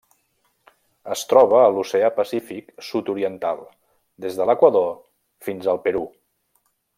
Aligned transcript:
Es 1.15 1.25
troba 1.33 1.59
a 1.65 1.67
l'Oceà 1.75 2.09
Pacífic 2.15 2.73
sud-oriental: 2.89 3.61
des 4.25 4.41
de 4.41 4.49
l'Equador 4.51 4.89
fins 5.51 5.71
al 5.77 5.83
Perú. 5.89 6.03